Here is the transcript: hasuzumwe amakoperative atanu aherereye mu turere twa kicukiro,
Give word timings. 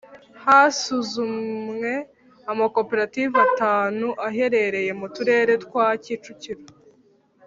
hasuzumwe 0.43 1.91
amakoperative 2.51 3.35
atanu 3.47 4.07
aherereye 4.27 4.91
mu 4.99 5.07
turere 5.15 5.53
twa 5.65 5.87
kicukiro, 6.03 6.63